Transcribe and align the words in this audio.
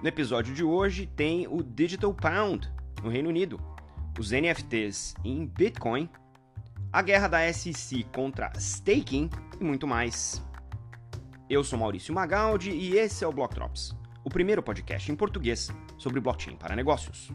No 0.00 0.08
episódio 0.08 0.54
de 0.54 0.62
hoje 0.62 1.08
tem 1.08 1.48
o 1.48 1.60
Digital 1.60 2.14
Pound 2.14 2.72
no 3.02 3.10
Reino 3.10 3.28
Unido, 3.28 3.58
os 4.16 4.30
NFTs 4.30 5.16
em 5.24 5.44
Bitcoin, 5.44 6.08
a 6.92 7.02
guerra 7.02 7.26
da 7.26 7.52
SEC 7.52 8.04
contra 8.14 8.52
staking 8.56 9.28
e 9.60 9.64
muito 9.64 9.88
mais. 9.88 10.40
Eu 11.50 11.64
sou 11.64 11.76
Maurício 11.76 12.14
Magaldi 12.14 12.70
e 12.70 12.96
esse 12.96 13.24
é 13.24 13.26
o 13.26 13.32
Block 13.32 13.52
Drops, 13.56 13.92
o 14.24 14.30
primeiro 14.30 14.62
podcast 14.62 15.10
em 15.10 15.16
português 15.16 15.68
sobre 15.98 16.20
blockchain 16.20 16.56
para 16.56 16.76
negócios. 16.76 17.32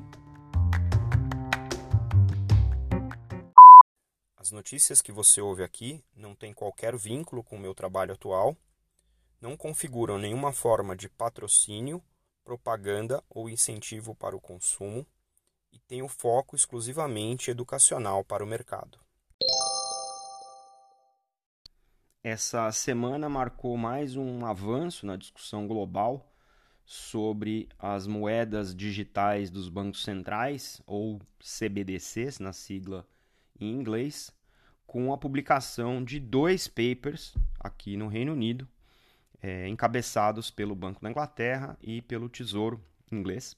As 4.37 4.51
notícias 4.51 5.01
que 5.01 5.11
você 5.11 5.41
ouve 5.41 5.63
aqui 5.63 6.01
não 6.15 6.33
têm 6.33 6.53
qualquer 6.53 6.95
vínculo 6.95 7.43
com 7.43 7.57
o 7.57 7.59
meu 7.59 7.75
trabalho 7.75 8.13
atual, 8.13 8.55
não 9.41 9.57
configuram 9.57 10.17
nenhuma 10.17 10.53
forma 10.53 10.95
de 10.95 11.09
patrocínio 11.09 12.01
propaganda 12.43 13.23
ou 13.29 13.49
incentivo 13.49 14.13
para 14.13 14.35
o 14.35 14.41
consumo 14.41 15.05
e 15.71 15.79
tem 15.79 16.01
o 16.01 16.07
foco 16.07 16.55
exclusivamente 16.55 17.49
educacional 17.49 18.23
para 18.23 18.43
o 18.43 18.47
mercado. 18.47 18.99
Essa 22.23 22.71
semana 22.71 23.27
marcou 23.27 23.75
mais 23.75 24.15
um 24.15 24.45
avanço 24.45 25.05
na 25.05 25.17
discussão 25.17 25.67
global 25.67 26.33
sobre 26.85 27.67
as 27.77 28.07
moedas 28.07 28.75
digitais 28.75 29.49
dos 29.49 29.67
bancos 29.69 30.03
centrais, 30.03 30.81
ou 30.85 31.19
CBDCs, 31.39 32.39
na 32.39 32.53
sigla 32.53 33.07
em 33.59 33.71
inglês, 33.71 34.31
com 34.85 35.13
a 35.13 35.17
publicação 35.17 36.03
de 36.03 36.19
dois 36.19 36.67
papers 36.67 37.35
aqui 37.59 37.97
no 37.97 38.07
Reino 38.07 38.33
Unido 38.33 38.67
é, 39.43 39.67
encabeçados 39.67 40.49
pelo 40.49 40.73
Banco 40.73 41.01
da 41.01 41.09
Inglaterra 41.09 41.77
e 41.81 42.01
pelo 42.01 42.29
Tesouro 42.29 42.81
inglês, 43.11 43.57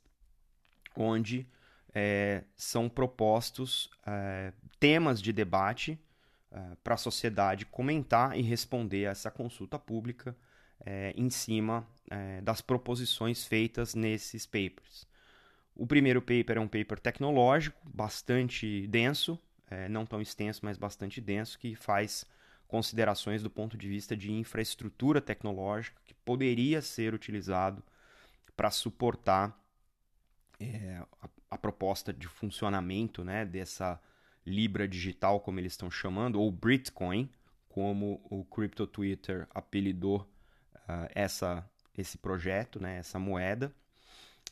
onde 0.95 1.47
é, 1.94 2.44
são 2.55 2.89
propostos 2.89 3.89
é, 4.05 4.52
temas 4.80 5.22
de 5.22 5.31
debate 5.31 5.97
é, 6.52 6.75
para 6.83 6.95
a 6.95 6.97
sociedade 6.97 7.66
comentar 7.67 8.38
e 8.38 8.42
responder 8.42 9.05
a 9.05 9.11
essa 9.11 9.30
consulta 9.30 9.77
pública 9.77 10.36
é, 10.83 11.14
em 11.16 11.30
cima 11.30 11.88
é, 12.09 12.42
das 12.42 12.61
proposições 12.61 13.45
feitas 13.45 13.94
nesses 13.94 14.45
papers. 14.45 15.08
O 15.75 15.86
primeiro 15.86 16.22
paper 16.22 16.58
é 16.58 16.59
um 16.59 16.67
paper 16.67 16.99
tecnológico, 16.99 17.77
bastante 17.94 18.88
denso, 18.88 19.38
não 19.89 20.05
tão 20.05 20.22
extenso, 20.22 20.61
mas 20.64 20.77
bastante 20.77 21.20
denso, 21.20 21.59
que 21.59 21.75
faz 21.75 22.25
considerações 22.67 23.44
do 23.44 23.49
ponto 23.49 23.77
de 23.77 23.88
vista 23.88 24.16
de 24.16 24.31
infraestrutura 24.31 25.21
tecnológica 25.21 26.02
que 26.05 26.13
poderia 26.13 26.81
ser 26.81 27.13
utilizado 27.13 27.83
para 28.55 28.71
suportar 28.71 29.58
é, 30.59 31.02
a, 31.21 31.30
a, 31.52 31.58
proposta 31.58 32.13
de 32.13 32.27
funcionamento 32.27 33.23
né, 33.23 33.45
dessa 33.45 34.02
Libra 34.45 34.88
digital, 34.88 35.39
como 35.39 35.59
eles 35.59 35.73
estão 35.73 35.89
chamando, 35.89 36.39
ou 36.39 36.52
Bitcoin, 36.52 37.30
como 37.67 38.21
o 38.30 38.45
Crypto 38.45 38.86
Twitter 38.86 39.47
apelidou 39.53 40.21
uh, 40.75 41.09
essa, 41.13 41.67
esse 41.97 42.17
projeto, 42.17 42.80
né, 42.80 42.97
essa 42.97 43.19
moeda. 43.19 43.73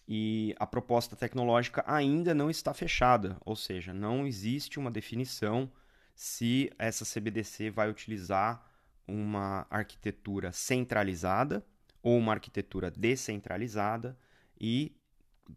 E 0.08 0.54
a 0.60 0.68
proposta 0.68 1.16
tecnológica 1.16 1.84
ainda 1.88 2.34
não 2.34 2.50
está 2.50 2.74
fechada, 2.74 3.38
ou 3.46 3.56
seja, 3.56 3.94
não 3.94 4.28
existe 4.28 4.80
uma 4.80 4.92
definição 4.92 5.72
se 6.14 6.72
essa 6.78 7.06
CBDC 7.06 7.70
vai 7.70 7.90
utilizar 7.90 8.66
uma 9.08 9.68
arquitetura 9.70 10.52
centralizada 10.52 11.66
ou 12.02 12.18
uma 12.18 12.34
arquitetura 12.34 12.92
descentralizada 12.92 14.18
e 14.60 14.96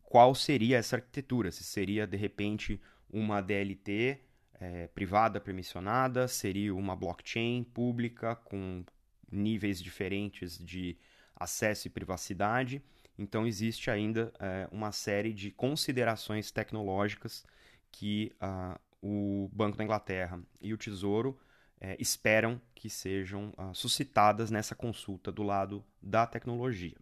qual 0.03 0.35
seria 0.35 0.79
essa 0.79 0.97
arquitetura? 0.97 1.51
Se 1.53 1.63
seria 1.65 2.07
de 2.07 2.17
repente 2.17 2.81
uma 3.09 3.41
DLT 3.41 4.21
é, 4.55 4.89
privada 4.89 5.41
permissionada, 5.41 6.27
seria 6.27 6.75
uma 6.75 6.97
blockchain 6.97 7.63
pública 7.63 8.35
com 8.35 8.85
níveis 9.31 9.83
diferentes 9.83 10.59
de 10.59 10.97
acesso 11.35 11.87
e 11.87 11.91
privacidade. 11.91 12.83
Então 13.19 13.47
existe 13.47 13.91
ainda 13.91 14.33
é, 14.39 14.69
uma 14.73 14.93
série 14.93 15.33
de 15.33 15.51
considerações 15.51 16.51
tecnológicas 16.51 17.45
que 17.91 18.33
uh, 18.43 18.79
o 19.03 19.51
Banco 19.53 19.77
da 19.77 19.85
Inglaterra 19.85 20.41
e 20.61 20.73
o 20.73 20.79
Tesouro 20.79 21.39
é, 21.81 21.97
esperam 22.01 22.61
que 22.75 22.89
sejam 22.89 23.53
uh, 23.59 23.75
suscitadas 23.75 24.51
nessa 24.51 24.75
consulta 24.75 25.31
do 25.31 25.43
lado 25.43 25.85
da 26.03 26.27
tecnologia. 26.27 26.97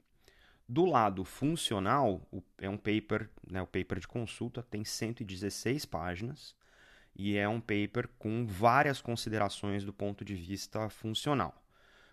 Do 0.69 0.85
lado 0.85 1.25
funcional, 1.25 2.27
o, 2.33 2.43
é 2.59 2.69
um 2.69 2.77
paper, 2.77 3.31
né, 3.51 3.61
o 3.63 3.67
paper 3.67 4.01
de 4.01 4.09
consulta 4.09 4.63
tem 4.63 4.85
116 4.85 5.85
páginas 5.85 6.55
e 7.15 7.37
é 7.37 7.49
um 7.49 7.61
paper 7.61 8.09
com 8.19 8.47
várias 8.47 9.01
considerações 9.01 9.85
do 9.85 9.93
ponto 9.93 10.25
de 10.25 10.35
vista 10.35 10.89
funcional. 10.89 11.63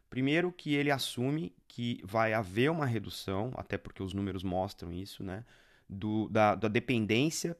Primeiro 0.09 0.51
que 0.51 0.75
ele 0.75 0.91
assume 0.91 1.55
que 1.67 2.01
vai 2.03 2.33
haver 2.33 2.69
uma 2.69 2.85
redução, 2.85 3.53
até 3.55 3.77
porque 3.77 4.03
os 4.03 4.13
números 4.13 4.43
mostram 4.43 4.91
isso, 4.91 5.23
né, 5.23 5.45
do, 5.87 6.27
da, 6.27 6.53
da 6.53 6.67
dependência 6.67 7.57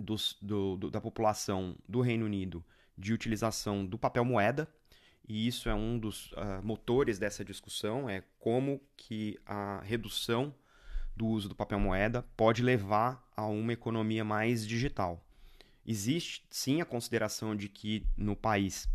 do, 0.00 0.76
do, 0.76 0.90
da 0.90 1.00
população 1.00 1.76
do 1.88 2.00
Reino 2.00 2.24
Unido 2.24 2.64
de 2.96 3.12
utilização 3.12 3.84
do 3.84 3.98
papel 3.98 4.24
moeda, 4.24 4.68
e 5.26 5.46
isso 5.46 5.68
é 5.68 5.74
um 5.74 5.98
dos 5.98 6.32
uh, 6.32 6.60
motores 6.62 7.18
dessa 7.18 7.44
discussão, 7.44 8.08
é 8.08 8.24
como 8.38 8.80
que 8.96 9.38
a 9.46 9.80
redução 9.82 10.54
do 11.16 11.26
uso 11.26 11.48
do 11.48 11.54
papel 11.54 11.78
moeda 11.78 12.22
pode 12.36 12.62
levar 12.62 13.24
a 13.36 13.46
uma 13.46 13.72
economia 13.72 14.24
mais 14.24 14.66
digital. 14.66 15.24
Existe 15.86 16.44
sim 16.50 16.80
a 16.80 16.84
consideração 16.84 17.54
de 17.54 17.68
que 17.68 18.06
no 18.16 18.36
país 18.36 18.88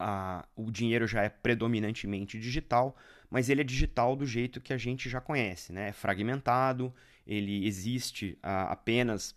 uh, 0.00 0.46
o 0.54 0.70
dinheiro 0.70 1.06
já 1.06 1.22
é 1.22 1.28
predominantemente 1.28 2.38
digital, 2.38 2.96
mas 3.30 3.48
ele 3.48 3.60
é 3.60 3.64
digital 3.64 4.14
do 4.14 4.26
jeito 4.26 4.60
que 4.60 4.72
a 4.72 4.78
gente 4.78 5.08
já 5.08 5.20
conhece, 5.20 5.72
né? 5.72 5.88
É 5.88 5.92
fragmentado, 5.92 6.94
ele 7.26 7.66
existe 7.66 8.38
uh, 8.42 8.70
apenas 8.70 9.34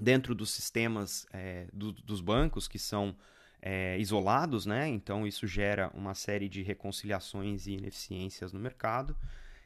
dentro 0.00 0.34
dos 0.34 0.50
sistemas 0.50 1.26
é, 1.32 1.66
do, 1.72 1.92
dos 1.92 2.20
bancos 2.20 2.68
que 2.68 2.78
são 2.78 3.16
é, 3.60 3.98
isolados, 3.98 4.66
né? 4.66 4.88
então 4.88 5.26
isso 5.26 5.46
gera 5.46 5.90
uma 5.94 6.14
série 6.14 6.48
de 6.48 6.62
reconciliações 6.62 7.66
e 7.66 7.72
ineficiências 7.72 8.52
no 8.52 8.60
mercado 8.60 9.16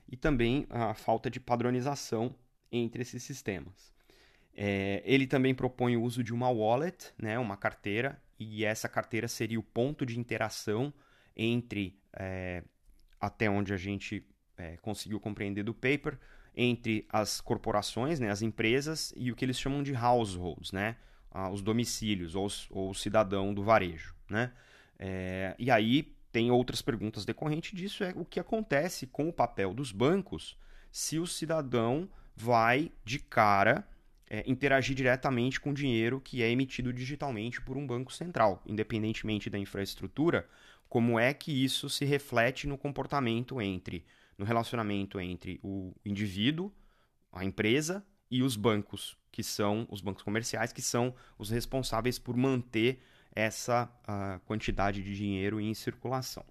e 0.09 0.17
também 0.17 0.67
a 0.71 0.95
falta 0.95 1.31
de 1.31 1.39
padronização 1.39 2.35
entre 2.71 3.03
esses 3.03 3.23
sistemas. 3.23 3.93
É, 4.55 5.03
ele 5.05 5.27
também 5.27 5.55
propõe 5.55 5.97
o 5.97 6.03
uso 6.03 6.23
de 6.23 6.33
uma 6.33 6.51
wallet, 6.51 7.13
né, 7.19 7.39
uma 7.39 7.57
carteira, 7.57 8.21
e 8.39 8.65
essa 8.65 8.89
carteira 8.89 9.29
seria 9.29 9.59
o 9.59 9.63
ponto 9.63 10.05
de 10.05 10.19
interação 10.19 10.93
entre, 11.37 11.99
é, 12.13 12.63
até 13.21 13.49
onde 13.49 13.73
a 13.73 13.77
gente 13.77 14.27
é, 14.57 14.77
conseguiu 14.79 15.21
compreender 15.21 15.63
do 15.63 15.73
paper, 15.73 16.19
entre 16.55 17.07
as 17.09 17.41
corporações, 17.41 18.21
né, 18.21 18.31
as 18.31 18.43
empresas, 18.43 19.13
e 19.17 19.33
o 19.33 19.37
que 19.37 19.45
eles 19.45 19.59
chamam 19.59 19.83
de 19.83 19.95
households, 19.95 20.73
né, 20.73 20.97
os 21.51 21.63
domicílios 21.63 22.35
ou, 22.35 22.47
ou 22.71 22.91
o 22.91 22.95
cidadão 22.95 23.55
do 23.55 23.63
varejo. 23.63 24.15
Né? 24.29 24.53
É, 24.99 25.55
e 25.59 25.71
aí 25.71 26.15
tem 26.31 26.51
outras 26.51 26.83
perguntas 26.83 27.25
decorrentes 27.25 27.73
disso, 27.73 28.05
é 28.05 28.13
o 28.17 28.25
que 28.25 28.41
acontece 28.41 29.07
com 29.07 29.29
o 29.29 29.33
papel 29.33 29.75
dos 29.75 29.93
bancos 29.93 30.57
se 30.91 31.19
o 31.19 31.27
cidadão 31.27 32.09
vai 32.35 32.91
de 33.05 33.19
cara 33.19 33.87
é, 34.29 34.43
interagir 34.47 34.97
diretamente 34.97 35.61
com 35.61 35.71
o 35.71 35.75
dinheiro 35.75 36.21
que 36.21 36.43
é 36.43 36.51
emitido 36.51 36.93
digitalmente 36.93 37.61
por 37.61 37.77
um 37.77 37.87
banco 37.87 38.13
central, 38.13 38.63
independentemente 38.67 39.51
da 39.51 39.59
infraestrutura, 39.59 40.49
como 40.89 41.19
é 41.19 41.33
que 41.35 41.65
isso 41.65 41.89
se 41.89 42.05
reflete 42.05 42.67
no 42.67 42.79
comportamento 42.79 43.61
entre 43.61 44.05
no 44.39 44.45
relacionamento 44.45 45.21
entre 45.21 45.61
o 45.63 45.95
indivíduo, 46.05 46.73
a 47.33 47.45
empresa 47.45 48.05
e 48.31 48.43
os 48.43 48.57
bancos, 48.57 49.17
que 49.31 49.43
são 49.43 49.87
os 49.91 50.01
bancos 50.01 50.23
comerciais, 50.23 50.73
que 50.73 50.83
são 50.83 51.15
os 51.39 51.51
responsáveis 51.51 52.19
por 52.19 52.37
manter 52.37 53.01
essa 53.35 53.91
uh, 54.05 54.41
quantidade 54.47 55.03
de 55.03 55.15
dinheiro 55.15 55.61
em 55.61 55.73
circulação. 55.75 56.45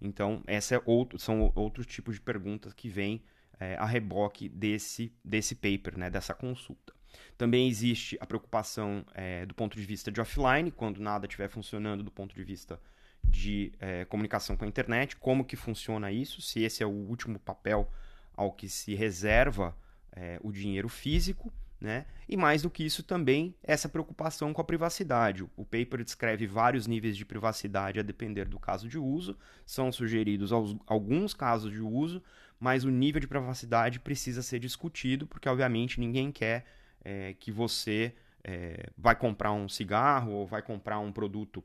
Então, 0.00 0.42
essa 0.46 0.76
é 0.76 0.82
outro, 0.84 1.18
são 1.18 1.52
outros 1.54 1.86
tipos 1.86 2.14
de 2.14 2.20
perguntas 2.20 2.72
que 2.72 2.88
vêm 2.88 3.22
é, 3.58 3.76
a 3.76 3.84
reboque 3.84 4.48
desse, 4.48 5.12
desse 5.24 5.56
paper, 5.56 5.98
né, 5.98 6.10
dessa 6.10 6.34
consulta. 6.34 6.94
Também 7.36 7.68
existe 7.68 8.16
a 8.20 8.26
preocupação 8.26 9.04
é, 9.14 9.44
do 9.46 9.54
ponto 9.54 9.76
de 9.76 9.84
vista 9.84 10.10
de 10.10 10.20
offline, 10.20 10.70
quando 10.70 11.00
nada 11.00 11.26
estiver 11.26 11.48
funcionando 11.48 12.02
do 12.02 12.10
ponto 12.10 12.34
de 12.34 12.44
vista 12.44 12.80
de 13.28 13.72
é, 13.78 14.04
comunicação 14.06 14.56
com 14.56 14.64
a 14.64 14.68
internet, 14.68 15.16
como 15.16 15.44
que 15.44 15.56
funciona 15.56 16.10
isso, 16.10 16.40
se 16.40 16.62
esse 16.62 16.82
é 16.82 16.86
o 16.86 16.90
último 16.90 17.38
papel 17.38 17.88
ao 18.36 18.52
que 18.52 18.68
se 18.68 18.94
reserva 18.94 19.76
é, 20.12 20.38
o 20.42 20.50
dinheiro 20.52 20.88
físico, 20.88 21.52
Né? 21.80 22.06
E 22.28 22.36
mais 22.36 22.62
do 22.62 22.70
que 22.70 22.84
isso 22.84 23.04
também, 23.04 23.54
essa 23.62 23.88
preocupação 23.88 24.52
com 24.52 24.60
a 24.60 24.64
privacidade. 24.64 25.44
O 25.56 25.64
paper 25.64 26.02
descreve 26.02 26.44
vários 26.44 26.88
níveis 26.88 27.16
de 27.16 27.24
privacidade 27.24 28.00
a 28.00 28.02
depender 28.02 28.46
do 28.48 28.58
caso 28.58 28.88
de 28.88 28.98
uso, 28.98 29.38
são 29.64 29.92
sugeridos 29.92 30.50
alguns 30.86 31.34
casos 31.34 31.70
de 31.70 31.80
uso, 31.80 32.20
mas 32.58 32.82
o 32.82 32.90
nível 32.90 33.20
de 33.20 33.28
privacidade 33.28 34.00
precisa 34.00 34.42
ser 34.42 34.58
discutido, 34.58 35.24
porque 35.24 35.48
obviamente 35.48 36.00
ninguém 36.00 36.32
quer 36.32 36.64
é, 37.04 37.34
que 37.34 37.52
você 37.52 38.12
é, 38.42 38.90
vai 38.96 39.14
comprar 39.14 39.52
um 39.52 39.68
cigarro 39.68 40.32
ou 40.32 40.46
vai 40.48 40.62
comprar 40.62 40.98
um 40.98 41.12
produto 41.12 41.62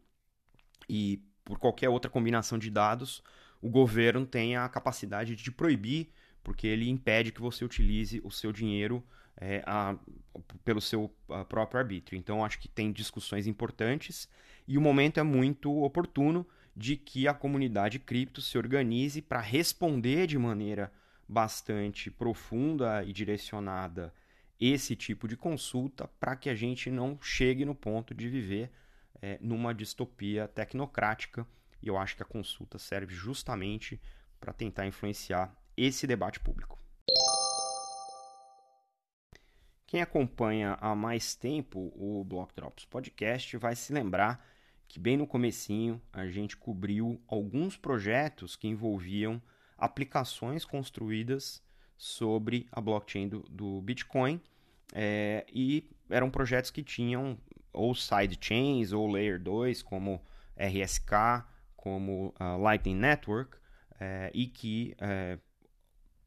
e 0.88 1.24
por 1.44 1.58
qualquer 1.58 1.90
outra 1.90 2.10
combinação 2.10 2.58
de 2.58 2.70
dados, 2.70 3.24
o 3.62 3.70
governo 3.70 4.26
tenha 4.26 4.64
a 4.64 4.70
capacidade 4.70 5.36
de 5.36 5.52
proibir, 5.52 6.10
porque 6.44 6.68
ele 6.68 6.90
impede 6.90 7.32
que 7.32 7.42
você 7.42 7.64
utilize 7.64 8.22
o 8.24 8.32
seu 8.32 8.52
dinheiro 8.52 9.04
é, 9.38 9.64
a, 9.66 9.96
pelo 10.64 10.82
seu 10.82 11.14
a, 11.30 11.46
próprio 11.46 11.80
arbítrio. 11.80 12.18
Então, 12.18 12.44
acho 12.44 12.60
que 12.60 12.68
tem 12.68 12.92
discussões 12.92 13.48
importantes 13.48 14.28
e 14.68 14.78
o 14.78 14.82
momento 14.82 15.20
é 15.20 15.24
muito 15.24 15.72
oportuno 15.84 16.46
de 16.76 16.98
que 16.98 17.28
a 17.28 17.34
comunidade 17.34 18.00
cripto 18.00 18.42
se 18.42 18.58
organize 18.58 19.22
para 19.22 19.40
responder 19.40 20.28
de 20.28 20.38
maneira 20.38 20.92
bastante 21.28 22.10
profunda 22.10 23.04
e 23.04 23.14
direcionada 23.14 24.14
esse 24.60 24.96
tipo 24.96 25.28
de 25.28 25.36
consulta 25.36 26.08
para 26.20 26.36
que 26.36 26.50
a 26.50 26.56
gente 26.56 26.90
não 26.90 27.18
chegue 27.22 27.66
no 27.66 27.76
ponto 27.76 28.14
de 28.14 28.28
viver 28.30 28.72
é, 29.22 29.38
numa 29.42 29.74
distopia 29.74 30.48
tecnocrática. 30.48 31.48
E 31.82 31.88
eu 31.88 31.98
acho 31.98 32.16
que 32.16 32.24
a 32.24 32.26
consulta 32.26 32.78
serve 32.78 33.14
justamente 33.14 34.02
para 34.40 34.54
tentar 34.54 34.86
influenciar 34.86 35.54
esse 35.76 36.06
debate 36.06 36.40
público. 36.40 36.80
Quem 39.88 40.02
acompanha 40.02 40.78
há 40.82 40.96
mais 40.96 41.36
tempo 41.36 41.92
o 41.96 42.24
Block 42.24 42.54
Drops 42.56 42.86
Podcast 42.86 43.56
vai 43.58 43.76
se 43.76 43.94
lembrar 43.94 44.44
que 44.88 45.00
bem 45.00 45.18
no 45.18 45.28
comecinho 45.28 46.02
a 46.12 46.26
gente 46.28 46.58
cobriu 46.58 47.22
alguns 47.28 47.78
projetos 47.78 48.56
que 48.56 48.68
envolviam 48.68 49.42
aplicações 49.78 50.66
construídas 50.66 51.64
sobre 51.98 52.68
a 52.72 52.82
blockchain 52.82 53.28
do, 53.28 53.42
do 53.50 53.82
Bitcoin 53.82 54.42
é, 54.94 55.46
e 55.52 55.90
eram 56.10 56.30
projetos 56.30 56.72
que 56.72 56.84
tinham 56.84 57.38
ou 57.74 57.96
sidechains 57.96 58.92
ou 58.92 59.12
layer 59.12 59.42
2 59.42 59.82
como 59.82 60.22
RSK, 60.56 61.46
como 61.76 62.34
uh, 62.40 62.58
Lightning 62.62 62.96
Network 62.96 63.58
é, 64.00 64.32
e 64.34 64.48
que 64.48 64.96
é, 65.00 65.38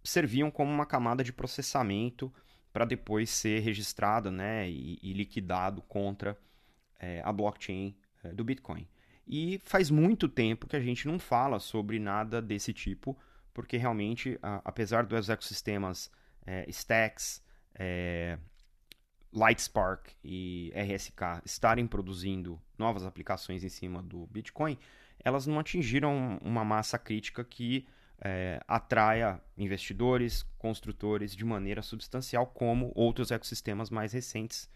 serviam 0.04 0.50
como 0.50 0.70
uma 0.70 0.86
camada 0.86 1.24
de 1.24 1.32
processamento 1.32 2.32
para 2.72 2.84
depois 2.84 3.30
ser 3.30 3.60
registrado 3.60 4.30
né, 4.30 4.68
e, 4.68 4.98
e 5.02 5.12
liquidado 5.12 5.80
contra 5.82 6.38
é, 6.98 7.22
a 7.24 7.32
blockchain 7.32 7.96
do 8.34 8.44
Bitcoin. 8.44 8.86
E 9.26 9.60
faz 9.64 9.90
muito 9.90 10.28
tempo 10.28 10.66
que 10.66 10.76
a 10.76 10.80
gente 10.80 11.06
não 11.06 11.18
fala 11.18 11.58
sobre 11.58 11.98
nada 11.98 12.42
desse 12.42 12.72
tipo, 12.72 13.16
porque 13.54 13.76
realmente, 13.76 14.38
a, 14.42 14.60
apesar 14.64 15.06
dos 15.06 15.28
ecossistemas 15.28 16.10
Stacks, 16.68 17.42
Lightspark 19.32 20.12
e 20.24 20.72
RSK 20.74 21.42
estarem 21.44 21.86
produzindo 21.86 22.60
novas 22.78 23.04
aplicações 23.04 23.64
em 23.64 23.68
cima 23.68 24.02
do 24.02 24.26
Bitcoin, 24.26 24.78
elas 25.22 25.46
não 25.46 25.58
atingiram 25.58 26.38
uma 26.42 26.64
massa 26.64 26.98
crítica 26.98 27.44
que 27.44 27.86
é, 28.20 28.60
atraia 28.66 29.40
investidores, 29.56 30.42
construtores 30.58 31.34
de 31.34 31.44
maneira 31.44 31.82
substancial, 31.82 32.46
como 32.46 32.92
outros 32.94 33.30
ecossistemas 33.30 33.90
mais 33.90 34.12
recentes 34.12 34.70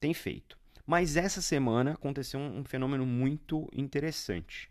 têm 0.00 0.14
feito. 0.14 0.58
Mas 0.86 1.16
essa 1.16 1.42
semana 1.42 1.92
aconteceu 1.92 2.40
um, 2.40 2.64
fenômeno 2.64 3.04
muito 3.04 3.68
interessante. 3.72 4.70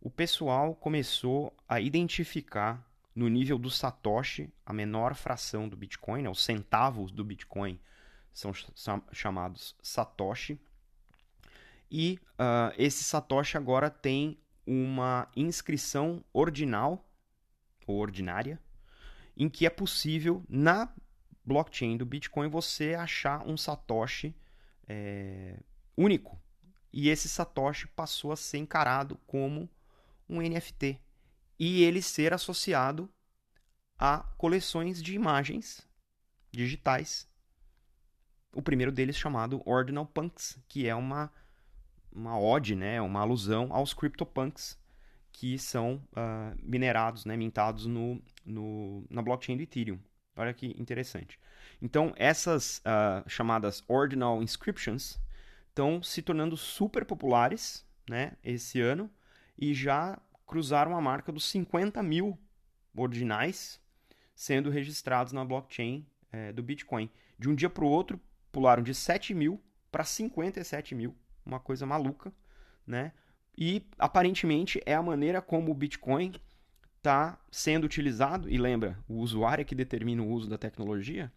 O 0.00 0.08
pessoal 0.08 0.74
começou 0.74 1.52
a 1.68 1.80
identificar 1.80 2.86
no 3.14 3.28
nível 3.28 3.58
do 3.58 3.70
Satoshi, 3.70 4.52
a 4.64 4.72
menor 4.72 5.14
fração 5.14 5.68
do 5.68 5.76
Bitcoin, 5.76 6.22
né, 6.22 6.30
os 6.30 6.44
centavos 6.44 7.10
do 7.10 7.24
Bitcoin 7.24 7.80
são 8.36 9.02
chamados 9.12 9.74
Satoshi. 9.82 10.60
E 11.90 12.18
uh, 12.32 12.74
esse 12.76 13.02
Satoshi 13.02 13.56
agora 13.56 13.88
tem 13.88 14.38
uma 14.66 15.30
inscrição 15.34 16.22
ordinal 16.32 17.08
ou 17.86 17.96
ordinária, 17.96 18.60
em 19.36 19.48
que 19.48 19.64
é 19.64 19.70
possível, 19.70 20.44
na 20.48 20.92
blockchain 21.44 21.96
do 21.96 22.04
Bitcoin, 22.04 22.48
você 22.48 22.94
achar 22.94 23.46
um 23.46 23.56
Satoshi 23.56 24.36
é, 24.86 25.58
único. 25.96 26.38
E 26.92 27.08
esse 27.08 27.28
Satoshi 27.28 27.86
passou 27.88 28.32
a 28.32 28.36
ser 28.36 28.58
encarado 28.58 29.16
como 29.26 29.70
um 30.28 30.40
NFT. 30.40 31.00
E 31.58 31.82
ele 31.84 32.02
ser 32.02 32.34
associado 32.34 33.08
a 33.98 34.18
coleções 34.36 35.02
de 35.02 35.14
imagens 35.14 35.86
digitais. 36.50 37.28
O 38.56 38.62
primeiro 38.62 38.90
deles 38.90 39.16
chamado 39.16 39.60
Ordinal 39.66 40.06
Punks, 40.06 40.58
que 40.66 40.88
é 40.88 40.94
uma, 40.94 41.30
uma 42.10 42.40
ode, 42.40 42.74
né, 42.74 43.02
uma 43.02 43.20
alusão 43.20 43.68
aos 43.70 43.92
CryptoPunks, 43.92 44.78
que 45.30 45.58
são 45.58 46.02
uh, 46.12 46.56
minerados, 46.62 47.26
né, 47.26 47.36
mintados 47.36 47.84
no, 47.84 48.18
no, 48.46 49.04
na 49.10 49.20
blockchain 49.20 49.58
do 49.58 49.62
Ethereum. 49.62 49.98
Olha 50.34 50.54
que 50.54 50.74
interessante. 50.80 51.38
Então, 51.82 52.14
essas 52.16 52.78
uh, 52.78 53.28
chamadas 53.28 53.84
Ordinal 53.86 54.42
Inscriptions 54.42 55.20
estão 55.68 56.02
se 56.02 56.22
tornando 56.22 56.56
super 56.56 57.04
populares 57.04 57.86
né, 58.08 58.38
esse 58.42 58.80
ano 58.80 59.10
e 59.58 59.74
já 59.74 60.18
cruzaram 60.46 60.96
a 60.96 61.00
marca 61.02 61.30
dos 61.30 61.44
50 61.50 62.02
mil 62.02 62.38
ordinais 62.96 63.78
sendo 64.34 64.70
registrados 64.70 65.34
na 65.34 65.44
blockchain 65.44 66.06
é, 66.32 66.54
do 66.54 66.62
Bitcoin. 66.62 67.10
De 67.38 67.50
um 67.50 67.54
dia 67.54 67.68
para 67.68 67.84
o 67.84 67.88
outro, 67.88 68.18
pularam 68.56 68.82
de 68.82 68.94
7 68.94 69.34
mil 69.34 69.62
para 69.92 70.02
57 70.02 70.94
mil. 70.94 71.14
Uma 71.44 71.60
coisa 71.60 71.84
maluca, 71.84 72.32
né? 72.86 73.12
E 73.54 73.86
aparentemente 73.98 74.80
é 74.86 74.94
a 74.94 75.02
maneira 75.02 75.42
como 75.42 75.70
o 75.70 75.74
Bitcoin 75.74 76.32
está 76.96 77.38
sendo 77.50 77.84
utilizado, 77.84 78.48
e 78.48 78.56
lembra, 78.56 78.98
o 79.06 79.16
usuário 79.16 79.60
é 79.60 79.64
que 79.64 79.74
determina 79.74 80.22
o 80.22 80.28
uso 80.30 80.48
da 80.48 80.56
tecnologia, 80.56 81.30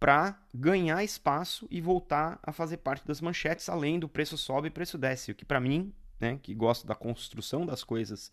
para 0.00 0.36
ganhar 0.52 1.04
espaço 1.04 1.68
e 1.70 1.80
voltar 1.80 2.40
a 2.42 2.50
fazer 2.50 2.78
parte 2.78 3.06
das 3.06 3.20
manchetes, 3.20 3.68
além 3.68 4.00
do 4.00 4.08
preço 4.08 4.36
sobe 4.36 4.66
e 4.66 4.72
preço 4.72 4.98
desce, 4.98 5.30
o 5.30 5.36
que 5.36 5.44
para 5.44 5.60
mim, 5.60 5.94
né, 6.18 6.40
que 6.42 6.52
gosto 6.52 6.84
da 6.84 6.96
construção 6.96 7.64
das 7.64 7.84
coisas 7.84 8.32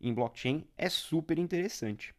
em 0.00 0.14
blockchain, 0.14 0.66
é 0.78 0.88
super 0.88 1.38
interessante. 1.38 2.14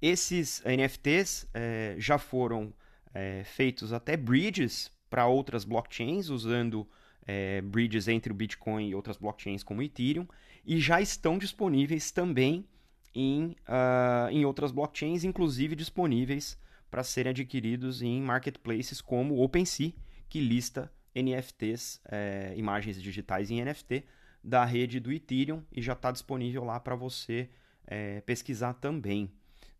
Esses 0.00 0.62
NFTs 0.64 1.48
é, 1.52 1.96
já 1.98 2.16
foram 2.16 2.72
é, 3.14 3.42
feitos 3.44 3.92
até 3.92 4.16
bridges 4.16 4.90
para 5.08 5.26
outras 5.26 5.64
blockchains, 5.64 6.28
usando 6.28 6.86
é, 7.26 7.60
bridges 7.62 8.08
entre 8.08 8.32
o 8.32 8.34
Bitcoin 8.34 8.88
e 8.88 8.94
outras 8.94 9.16
blockchains 9.16 9.62
como 9.62 9.80
o 9.80 9.82
Ethereum, 9.82 10.26
e 10.66 10.80
já 10.80 11.00
estão 11.00 11.38
disponíveis 11.38 12.10
também 12.10 12.66
em, 13.14 13.56
uh, 13.68 14.28
em 14.30 14.44
outras 14.44 14.72
blockchains, 14.72 15.22
inclusive 15.22 15.76
disponíveis 15.76 16.58
para 16.90 17.04
serem 17.04 17.30
adquiridos 17.30 18.02
em 18.02 18.20
marketplaces 18.20 19.00
como 19.00 19.40
OpenSea, 19.42 19.92
que 20.28 20.40
lista 20.40 20.92
NFTs, 21.14 22.00
é, 22.10 22.54
imagens 22.56 23.00
digitais 23.00 23.50
em 23.50 23.64
NFT, 23.64 24.04
da 24.42 24.64
rede 24.64 25.00
do 25.00 25.12
Ethereum 25.12 25.62
e 25.72 25.80
já 25.80 25.92
está 25.92 26.10
disponível 26.10 26.64
lá 26.64 26.78
para 26.80 26.94
você 26.94 27.48
é, 27.86 28.20
pesquisar 28.22 28.74
também. 28.74 29.30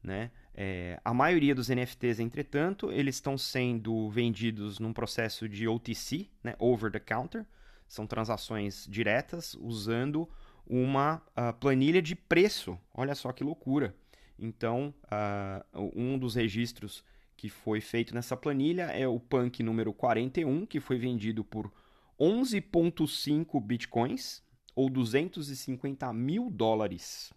Né? 0.02 0.30
É, 0.56 1.00
a 1.04 1.12
maioria 1.12 1.54
dos 1.54 1.68
NFTs, 1.68 2.20
entretanto, 2.20 2.92
eles 2.92 3.16
estão 3.16 3.36
sendo 3.36 4.08
vendidos 4.08 4.78
num 4.78 4.92
processo 4.92 5.48
de 5.48 5.66
OTC, 5.66 6.28
né? 6.44 6.54
over 6.60 6.92
the 6.92 7.00
counter, 7.00 7.44
são 7.88 8.06
transações 8.06 8.86
diretas 8.88 9.54
usando 9.54 10.28
uma 10.66 11.16
uh, 11.36 11.52
planilha 11.58 12.00
de 12.00 12.14
preço. 12.14 12.78
Olha 12.94 13.14
só 13.14 13.32
que 13.32 13.42
loucura! 13.42 13.94
Então, 14.38 14.94
uh, 15.04 15.92
um 15.94 16.18
dos 16.18 16.34
registros 16.34 17.04
que 17.36 17.48
foi 17.48 17.80
feito 17.80 18.14
nessa 18.14 18.36
planilha 18.36 18.84
é 18.84 19.06
o 19.06 19.18
Punk 19.18 19.62
número 19.62 19.92
41, 19.92 20.66
que 20.66 20.80
foi 20.80 20.98
vendido 20.98 21.44
por 21.44 21.70
11,5 22.18 23.60
bitcoins 23.60 24.42
ou 24.74 24.88
250 24.88 26.12
mil 26.12 26.48
dólares, 26.50 27.32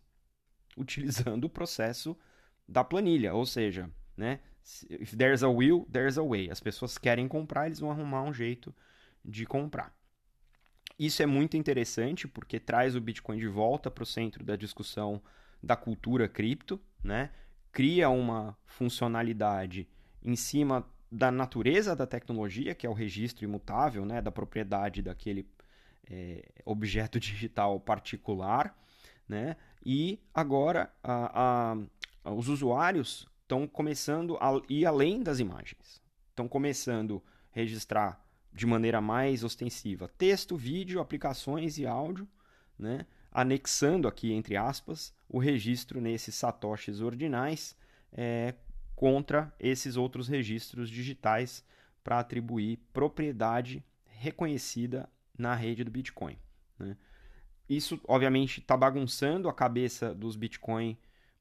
utilizando 0.78 1.46
o 1.46 1.50
processo 1.50 2.16
da 2.68 2.84
planilha, 2.84 3.34
ou 3.34 3.46
seja, 3.46 3.90
né? 4.16 4.40
If 4.90 5.16
there's 5.16 5.44
a 5.44 5.50
will, 5.50 5.88
there's 5.92 6.18
a 6.18 6.24
way. 6.24 6.50
As 6.52 6.60
pessoas 6.60 6.98
querem 6.98 7.28
comprar, 7.28 7.68
eles 7.68 7.80
vão 7.80 7.90
arrumar 7.90 8.24
um 8.24 8.34
jeito 8.34 8.76
de 9.24 9.46
comprar. 9.46 9.96
Isso 11.00 11.22
é 11.22 11.26
muito 11.26 11.56
interessante 11.56 12.28
porque 12.28 12.60
traz 12.60 12.96
o 12.96 13.02
Bitcoin 13.02 13.38
de 13.38 13.48
volta 13.48 13.90
para 13.90 14.04
o 14.04 14.06
centro 14.06 14.44
da 14.44 14.56
discussão 14.56 15.22
da 15.62 15.76
cultura 15.76 16.28
cripto, 16.28 16.80
né? 17.04 17.32
Cria 17.72 18.10
uma 18.10 18.58
funcionalidade 18.66 19.88
em 20.24 20.36
cima 20.36 20.86
da 21.12 21.32
natureza 21.32 21.96
da 21.96 22.06
tecnologia, 22.06 22.76
que 22.76 22.86
é 22.86 22.90
o 22.90 22.94
registro 22.94 23.46
imutável 23.46 24.06
né, 24.06 24.22
da 24.22 24.32
propriedade 24.32 25.02
daquele 25.02 25.48
é, 26.10 26.44
objeto 26.66 27.20
digital 27.20 27.80
particular, 27.80 28.76
né? 29.28 29.56
E 29.86 30.20
agora 30.34 30.92
a, 31.04 31.72
a, 31.74 31.78
os 32.32 32.48
usuários 32.48 33.28
estão 33.42 33.68
começando 33.68 34.38
a 34.38 34.62
ir 34.70 34.86
além 34.86 35.24
das 35.24 35.40
imagens. 35.40 36.02
Estão 36.30 36.48
começando 36.48 37.24
a 37.26 37.56
registrar 37.56 38.24
de 38.54 38.66
maneira 38.66 39.00
mais 39.00 39.44
ostensiva 39.44 40.10
texto, 40.18 40.56
vídeo, 40.58 41.00
aplicações 41.00 41.78
e 41.78 41.86
áudio, 41.86 42.28
né? 42.78 43.06
anexando 43.32 44.08
aqui, 44.08 44.34
entre 44.34 44.58
aspas, 44.58 45.14
o 45.30 45.38
registro 45.38 46.02
nesses 46.02 46.36
satoshis 46.36 47.02
ordinais 47.02 47.76
é, 48.12 48.56
contra 48.96 49.54
esses 49.60 49.96
outros 49.96 50.28
registros 50.28 50.90
digitais 50.90 51.64
para 52.04 52.20
atribuir 52.20 52.80
propriedade 52.92 53.84
reconhecida 54.06 55.08
na 55.38 55.54
rede 55.54 55.84
do 55.84 55.92
Bitcoin. 55.92 56.38
Né? 56.80 56.98
Isso, 57.70 58.00
obviamente, 58.08 58.60
está 58.60 58.76
bagunçando 58.76 59.48
a 59.50 59.54
cabeça 59.54 60.16
dos 60.16 60.36
Bitcoin 60.36 60.98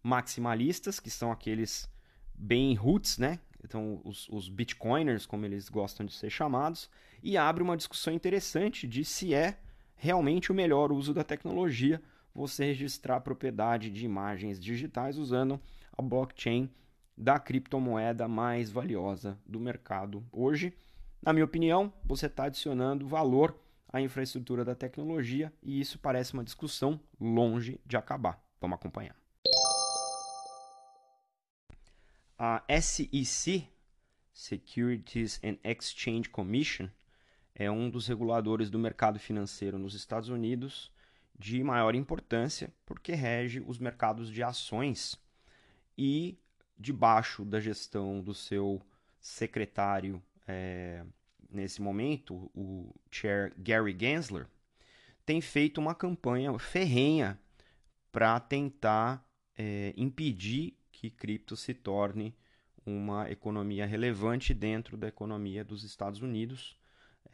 maximalistas, 0.06 1.00
que 1.00 1.10
são 1.10 1.32
aqueles 1.32 1.90
bem 2.32 2.74
roots, 2.74 3.18
né? 3.18 3.40
Então, 3.64 4.00
os, 4.04 4.28
os 4.28 4.48
Bitcoiners, 4.48 5.26
como 5.26 5.44
eles 5.44 5.68
gostam 5.68 6.06
de 6.06 6.14
ser 6.14 6.30
chamados, 6.30 6.88
e 7.20 7.36
abre 7.36 7.60
uma 7.60 7.76
discussão 7.76 8.14
interessante 8.14 8.86
de 8.86 9.04
se 9.04 9.34
é 9.34 9.58
realmente 9.96 10.52
o 10.52 10.54
melhor 10.54 10.92
uso 10.92 11.12
da 11.12 11.24
tecnologia 11.24 12.00
você 12.32 12.66
registrar 12.66 13.20
propriedade 13.20 13.90
de 13.90 14.04
imagens 14.04 14.60
digitais 14.60 15.18
usando 15.18 15.60
a 15.96 16.02
blockchain 16.02 16.70
da 17.16 17.40
criptomoeda 17.40 18.28
mais 18.28 18.70
valiosa 18.70 19.36
do 19.44 19.58
mercado 19.58 20.24
hoje. 20.30 20.72
Na 21.20 21.32
minha 21.32 21.46
opinião, 21.46 21.92
você 22.04 22.26
está 22.26 22.44
adicionando 22.44 23.08
valor 23.08 23.58
à 23.92 24.00
infraestrutura 24.00 24.64
da 24.64 24.74
tecnologia 24.74 25.52
e 25.62 25.80
isso 25.80 25.98
parece 25.98 26.34
uma 26.34 26.44
discussão 26.44 27.00
longe 27.18 27.80
de 27.84 27.96
acabar. 27.96 28.40
Vamos 28.60 28.76
acompanhar. 28.76 29.25
A 32.38 32.62
SEC, 32.80 33.66
Securities 34.32 35.40
and 35.42 35.56
Exchange 35.64 36.28
Commission, 36.28 36.88
é 37.54 37.70
um 37.70 37.88
dos 37.88 38.06
reguladores 38.06 38.68
do 38.68 38.78
mercado 38.78 39.18
financeiro 39.18 39.78
nos 39.78 39.94
Estados 39.94 40.28
Unidos 40.28 40.92
de 41.38 41.62
maior 41.64 41.94
importância, 41.94 42.70
porque 42.84 43.12
rege 43.14 43.62
os 43.66 43.78
mercados 43.78 44.30
de 44.30 44.42
ações 44.42 45.18
e 45.96 46.38
debaixo 46.78 47.44
da 47.44 47.58
gestão 47.58 48.20
do 48.20 48.34
seu 48.34 48.82
secretário 49.18 50.22
é, 50.46 51.04
nesse 51.50 51.80
momento, 51.80 52.50
o 52.54 52.94
chair 53.10 53.54
Gary 53.56 53.96
Gensler, 53.98 54.46
tem 55.24 55.40
feito 55.40 55.78
uma 55.78 55.94
campanha 55.94 56.56
ferrenha 56.58 57.38
para 58.12 58.38
tentar 58.38 59.26
é, 59.56 59.94
impedir 59.96 60.76
que 60.96 61.10
cripto 61.10 61.56
se 61.56 61.74
torne 61.74 62.34
uma 62.84 63.30
economia 63.30 63.84
relevante 63.84 64.54
dentro 64.54 64.96
da 64.96 65.08
economia 65.08 65.62
dos 65.62 65.84
Estados 65.84 66.22
Unidos, 66.22 66.74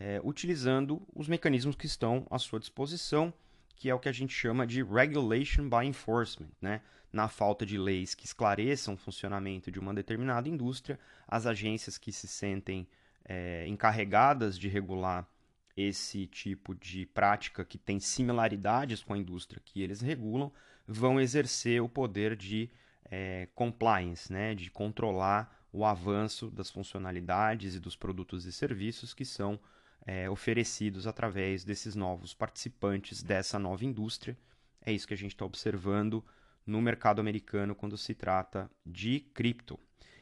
é, 0.01 0.21
utilizando 0.25 1.07
os 1.15 1.29
mecanismos 1.29 1.77
que 1.77 1.87
estão 1.87 2.27
à 2.29 2.39
sua 2.39 2.59
disposição, 2.59 3.33
que 3.77 3.89
é 3.89 3.95
o 3.95 4.01
que 4.01 4.09
a 4.09 4.13
gente 4.13 4.35
chama 4.35 4.67
de 4.67 4.83
regulation 4.83 5.69
by 5.69 5.87
enforcement, 5.87 6.51
né? 6.61 6.81
na 7.13 7.29
falta 7.29 7.65
de 7.65 7.79
leis 7.79 8.15
que 8.15 8.25
esclareçam 8.25 8.95
o 8.95 8.97
funcionamento 8.97 9.71
de 9.71 9.79
uma 9.79 9.95
determinada 9.95 10.49
indústria, 10.49 10.99
as 11.29 11.47
agências 11.47 11.99
que 11.99 12.11
se 12.11 12.27
sentem 12.27 12.89
é, 13.25 13.67
encarregadas 13.69 14.59
de 14.59 14.67
regular 14.67 15.29
esse 15.77 16.27
tipo 16.27 16.75
de 16.75 17.07
prática 17.07 17.65
que 17.65 17.79
tem 17.79 18.01
similaridades 18.01 19.03
com 19.03 19.13
a 19.15 19.19
indústria 19.19 19.63
que 19.65 19.83
eles 19.83 20.01
regulam, 20.01 20.51
vão 20.87 21.21
exercer 21.21 21.83
o 21.83 21.89
poder 21.89 22.35
de 22.35 22.71
é, 23.13 23.47
compliance, 23.55 24.33
né, 24.33 24.55
de 24.55 24.71
controlar 24.71 25.55
o 25.71 25.85
avanço 25.85 26.51
das 26.51 26.71
funcionalidades 26.71 27.75
e 27.75 27.81
dos 27.81 27.95
produtos 27.95 28.47
e 28.47 28.53
serviços 28.53 29.13
que 29.13 29.25
são 29.25 29.61
é, 30.07 30.31
oferecidos 30.31 31.07
através 31.07 31.63
desses 31.63 31.95
novos 31.95 32.33
participantes 32.33 33.23
dessa 33.23 33.59
nova 33.59 33.85
indústria. 33.85 34.37
É 34.81 34.91
isso 34.91 35.07
que 35.07 35.13
a 35.13 35.17
gente 35.17 35.33
está 35.33 35.45
observando 35.45 36.25
no 36.67 36.81
mercado 36.81 37.21
americano 37.21 37.75
quando 37.75 37.99
se 37.99 38.15
trata 38.15 38.71
de 38.85 39.21
cripto. 39.21 39.79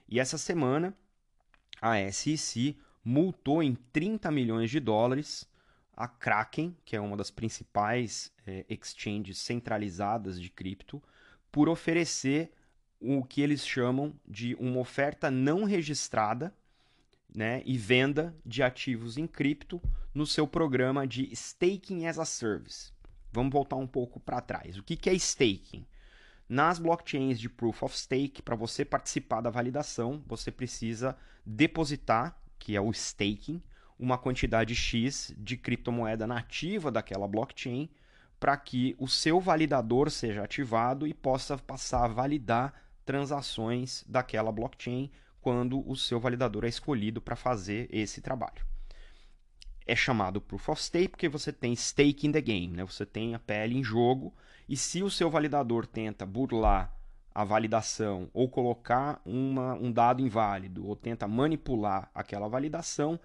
E 0.08 0.18
essa 0.18 0.36
semana 0.36 0.92
a 1.80 1.96
SEC 2.10 2.76
multou 3.04 3.62
em 3.62 3.76
30 3.92 4.32
milhões 4.32 4.68
de 4.68 4.80
dólares 4.80 5.48
a 5.96 6.08
Kraken, 6.08 6.76
que 6.84 6.96
é 6.96 7.00
uma 7.00 7.16
das 7.16 7.30
principais 7.30 8.32
é, 8.44 8.66
exchanges 8.68 9.38
centralizadas 9.38 10.40
de 10.40 10.50
cripto, 10.50 11.00
por 11.52 11.68
oferecer 11.68 12.52
o 13.00 13.24
que 13.24 13.40
eles 13.40 13.66
chamam 13.66 14.14
de 14.28 14.54
uma 14.56 14.78
oferta 14.78 15.30
não 15.30 15.64
registrada 15.64 16.54
né, 17.34 17.62
e 17.64 17.78
venda 17.78 18.36
de 18.44 18.62
ativos 18.62 19.16
em 19.16 19.26
cripto 19.26 19.80
no 20.12 20.26
seu 20.26 20.46
programa 20.46 21.06
de 21.06 21.32
Staking 21.32 22.06
as 22.06 22.18
a 22.18 22.24
Service. 22.24 22.92
Vamos 23.32 23.52
voltar 23.52 23.76
um 23.76 23.86
pouco 23.86 24.18
para 24.18 24.40
trás. 24.40 24.76
O 24.76 24.82
que, 24.82 24.96
que 24.96 25.08
é 25.08 25.14
staking? 25.14 25.86
Nas 26.48 26.80
blockchains 26.80 27.38
de 27.38 27.48
Proof 27.48 27.84
of 27.84 27.96
Stake, 27.96 28.42
para 28.42 28.56
você 28.56 28.84
participar 28.84 29.40
da 29.40 29.50
validação, 29.50 30.22
você 30.26 30.50
precisa 30.50 31.16
depositar, 31.46 32.36
que 32.58 32.74
é 32.74 32.80
o 32.80 32.90
staking, 32.90 33.62
uma 33.96 34.18
quantidade 34.18 34.74
X 34.74 35.32
de 35.38 35.56
criptomoeda 35.56 36.26
nativa 36.26 36.90
daquela 36.90 37.28
blockchain 37.28 37.88
para 38.40 38.56
que 38.56 38.96
o 38.98 39.06
seu 39.06 39.38
validador 39.38 40.10
seja 40.10 40.42
ativado 40.42 41.06
e 41.06 41.12
possa 41.12 41.58
passar 41.58 42.04
a 42.06 42.08
validar 42.08 42.74
transações 43.10 44.04
daquela 44.06 44.52
blockchain 44.52 45.10
quando 45.40 45.82
o 45.84 45.96
seu 45.96 46.20
validador 46.20 46.64
é 46.64 46.68
escolhido 46.68 47.20
para 47.20 47.34
fazer 47.34 47.88
esse 47.90 48.20
trabalho. 48.20 48.64
É 49.84 49.96
chamado 49.96 50.40
Proof 50.40 50.68
of 50.68 50.80
Stake 50.80 51.08
porque 51.08 51.28
você 51.28 51.52
tem 51.52 51.74
stake 51.74 52.28
in 52.28 52.30
the 52.30 52.40
game, 52.40 52.68
né? 52.68 52.84
você 52.84 53.04
tem 53.04 53.34
a 53.34 53.38
pele 53.40 53.76
em 53.76 53.82
jogo 53.82 54.32
e 54.68 54.76
se 54.76 55.02
o 55.02 55.10
seu 55.10 55.28
validador 55.28 55.88
tenta 55.88 56.24
burlar 56.24 56.94
a 57.34 57.42
validação 57.42 58.30
ou 58.32 58.48
colocar 58.48 59.20
uma, 59.26 59.74
um 59.74 59.90
dado 59.90 60.22
inválido 60.22 60.86
ou 60.86 60.94
tenta 60.94 61.26
manipular 61.26 62.08
aquela 62.14 62.46
validação, 62.46 63.18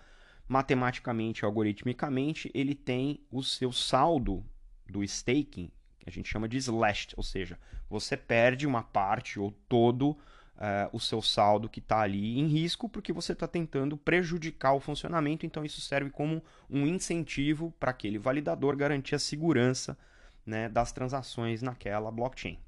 matematicamente, 0.48 1.46
algoritmicamente, 1.46 2.50
ele 2.56 2.74
tem 2.74 3.20
o 3.32 3.44
seu 3.44 3.72
saldo 3.72 4.44
do 4.90 5.04
staking, 5.04 5.70
a 6.06 6.10
gente 6.12 6.30
chama 6.30 6.48
de 6.48 6.58
slashed, 6.58 7.14
ou 7.18 7.24
seja, 7.24 7.58
você 7.90 8.16
perde 8.16 8.68
uma 8.68 8.84
parte 8.84 9.40
ou 9.40 9.52
todo 9.68 10.12
uh, 10.56 10.90
o 10.92 11.00
seu 11.00 11.22
saldo 11.22 11.70
que 11.70 11.80
está 11.80 12.02
ali 12.02 12.40
em 12.40 12.48
risco 12.48 12.88
porque 12.88 13.12
você 13.12 13.34
está 13.34 13.48
tentando 13.48 13.98
prejudicar 13.98 14.74
o 14.74 14.80
funcionamento, 14.80 15.46
então 15.46 15.66
isso 15.66 15.82
serve 15.82 16.10
como 16.10 16.44
um 16.70 16.86
incentivo 16.86 17.74
para 17.80 17.92
aquele 17.92 18.18
validador 18.18 18.76
garantir 18.76 19.16
a 19.16 19.20
segurança 19.20 19.98
né, 20.46 20.70
das 20.70 20.92
transações 20.92 21.62
naquela 21.62 22.12
blockchain. 22.12 22.60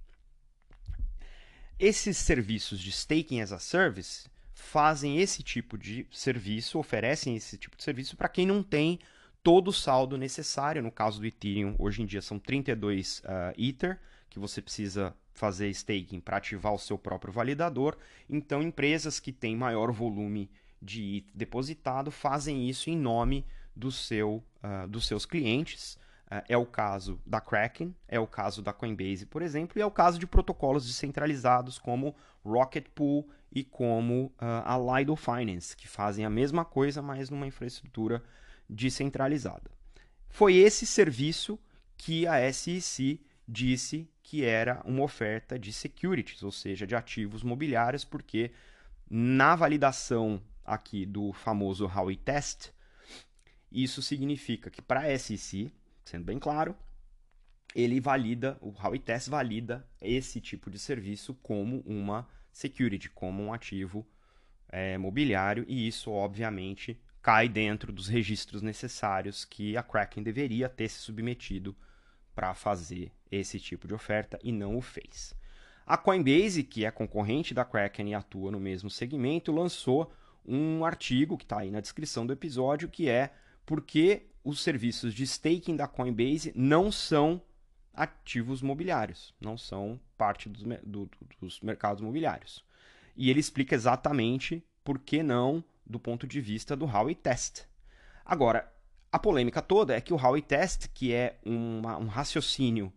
Esses 1.80 2.18
serviços 2.18 2.80
de 2.80 2.90
staking 2.90 3.42
as 3.42 3.52
a 3.52 3.60
service 3.60 4.28
fazem 4.52 5.20
esse 5.20 5.44
tipo 5.44 5.78
de 5.78 6.08
serviço, 6.12 6.80
oferecem 6.80 7.36
esse 7.36 7.56
tipo 7.58 7.78
de 7.78 7.84
serviço 7.84 8.18
para 8.18 8.28
quem 8.28 8.48
não 8.48 8.64
tem 8.64 9.00
todo 9.44 9.70
o 9.70 9.74
saldo 9.74 10.18
necessário. 10.18 10.82
No 10.82 10.92
caso 10.92 11.20
do 11.20 11.26
Ethereum, 11.26 11.76
hoje 11.80 12.02
em 12.02 12.06
dia 12.06 12.22
são 12.22 12.40
32 12.40 13.20
uh, 13.20 13.54
Ether 13.58 14.00
que 14.30 14.40
você 14.40 14.62
precisa 14.62 15.16
fazer 15.34 15.70
staking 15.70 16.20
para 16.20 16.38
ativar 16.38 16.74
o 16.74 16.80
seu 16.80 16.98
próprio 16.98 17.32
validador. 17.32 17.98
Então, 18.30 18.62
empresas 18.62 19.20
que 19.20 19.32
têm 19.32 19.56
maior 19.56 19.92
volume 19.92 20.50
de 20.82 21.18
ETH 21.18 21.28
depositado 21.34 22.12
fazem 22.12 22.70
isso 22.70 22.90
em 22.90 22.98
nome 22.98 23.46
do 23.76 23.92
seu, 23.92 24.44
uh, 24.64 24.88
dos 24.88 25.08
seus 25.08 25.26
clientes. 25.26 25.98
É, 26.30 26.44
é 26.50 26.58
o 26.58 26.66
caso 26.66 27.22
da 27.26 27.40
Kraken, 27.40 27.96
é 28.08 28.20
o 28.20 28.28
caso 28.28 28.62
da 28.62 28.74
Coinbase, 28.74 29.26
por 29.26 29.42
exemplo, 29.42 29.80
e 29.80 29.82
é 29.82 29.86
o 29.86 29.92
caso 29.92 30.20
de 30.20 30.28
protocolos 30.28 30.86
descentralizados 30.86 31.80
como 31.80 32.16
Rocket 32.44 32.86
Pool 32.94 33.30
e 33.52 33.64
como 33.64 34.26
uh, 34.26 34.64
a 34.66 35.00
Lido 35.00 35.16
Finance, 35.16 35.76
que 35.76 35.88
fazem 35.88 36.26
a 36.26 36.30
mesma 36.30 36.66
coisa, 36.66 37.02
mas 37.02 37.30
numa 37.30 37.48
infraestrutura 37.48 38.22
descentralizada. 38.70 39.72
Foi 40.30 40.56
esse 40.56 40.86
serviço 40.86 41.60
que 41.98 42.28
a 42.28 42.52
SEC 42.52 43.20
disse 43.48 44.10
que 44.22 44.44
era 44.44 44.82
uma 44.86 45.04
oferta 45.04 45.58
de 45.58 45.72
securities, 45.72 46.44
ou 46.44 46.52
seja, 46.52 46.86
de 46.86 46.96
ativos 46.96 47.44
mobiliários, 47.44 48.04
porque 48.04 48.52
na 49.10 49.56
validação 49.56 50.42
aqui 50.66 51.06
do 51.06 51.32
famoso 51.32 51.86
Howey 51.86 52.18
Test, 52.18 52.72
isso 53.72 54.02
significa 54.02 54.70
que 54.70 54.82
para 54.82 55.02
a 55.02 55.18
SEC 55.18 55.72
sendo 56.08 56.24
bem 56.24 56.40
claro, 56.40 56.76
ele 57.76 58.00
valida, 58.00 58.58
o 58.62 58.70
Howey 58.70 59.00
Test 59.00 59.30
valida 59.30 59.86
esse 60.02 60.40
tipo 60.40 60.70
de 60.70 60.80
serviço 60.80 61.34
como 61.36 61.82
uma 61.86 62.28
security, 62.52 63.10
como 63.10 63.44
um 63.44 63.54
ativo 63.54 64.08
é, 64.70 64.98
mobiliário 64.98 65.66
e 65.68 65.88
isso, 65.88 66.10
obviamente, 66.12 67.00
cai 67.28 67.50
dentro 67.50 67.92
dos 67.92 68.08
registros 68.08 68.62
necessários 68.62 69.44
que 69.44 69.76
a 69.76 69.84
Kraken 69.84 70.24
deveria 70.24 70.70
ter 70.70 70.88
se 70.88 71.00
submetido 71.00 71.76
para 72.34 72.54
fazer 72.54 73.12
esse 73.30 73.60
tipo 73.60 73.86
de 73.86 73.94
oferta 73.94 74.40
e 74.42 74.50
não 74.50 74.78
o 74.78 74.82
fez. 74.82 75.36
A 75.86 75.98
Coinbase, 75.98 76.64
que 76.64 76.86
é 76.86 76.90
concorrente 76.90 77.54
da 77.54 77.66
Kraken 77.66 78.12
e 78.12 78.14
atua 78.14 78.50
no 78.50 78.62
mesmo 78.62 78.90
segmento, 78.90 79.52
lançou 79.52 80.10
um 80.46 80.86
artigo 80.86 81.38
que 81.38 81.44
está 81.44 81.60
aí 81.60 81.70
na 81.70 81.82
descrição 81.82 82.26
do 82.26 82.32
episódio, 82.32 82.88
que 82.88 83.10
é 83.10 83.34
por 83.66 83.82
que 83.82 84.28
os 84.42 84.64
serviços 84.64 85.14
de 85.14 85.24
staking 85.24 85.76
da 85.76 85.86
Coinbase 85.86 86.54
não 86.56 86.90
são 86.90 87.42
ativos 87.94 88.62
mobiliários, 88.62 89.36
não 89.42 89.58
são 89.58 90.00
parte 90.18 90.48
dos, 90.48 90.64
do, 90.82 91.10
dos 91.42 91.60
mercados 91.60 92.02
mobiliários. 92.02 92.64
E 93.18 93.30
ele 93.30 93.42
explica 93.42 93.76
exatamente 93.76 94.64
por 94.82 94.98
que 94.98 95.22
não 95.22 95.62
do 95.88 96.00
ponto 96.00 96.28
de 96.28 96.42
vista 96.42 96.76
do 96.76 96.86
Howey 96.86 97.16
Test. 97.16 97.64
Agora, 98.26 98.72
a 99.12 99.18
polêmica 99.18 99.62
toda 99.62 99.96
é 99.96 100.02
que 100.02 100.14
o 100.14 100.18
Howey 100.18 100.42
Test, 100.42 100.88
que 100.94 101.14
é 101.14 101.38
uma, 101.46 101.98
um 101.98 102.08
raciocínio 102.08 102.92